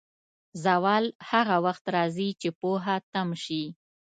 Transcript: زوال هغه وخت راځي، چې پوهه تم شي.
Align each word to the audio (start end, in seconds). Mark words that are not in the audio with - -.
زوال 0.63 1.05
هغه 1.29 1.55
وخت 1.65 1.83
راځي، 1.95 2.29
چې 2.41 2.49
پوهه 2.59 2.95
تم 3.13 3.29
شي. 3.43 3.63